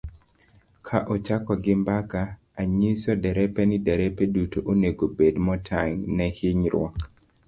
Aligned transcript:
Ka 0.85 0.97
achako 1.15 1.51
gi 1.63 1.73
mbaka, 1.81 2.21
anyiso 2.61 3.11
derepe 3.23 3.61
ni 3.69 3.77
derepe 3.85 4.23
duto 4.33 4.59
onego 4.71 5.05
obed 5.11 5.35
motang' 5.45 5.95
ne 6.15 6.25
hinyruok. 6.37 6.95